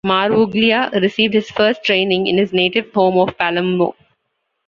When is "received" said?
0.99-1.35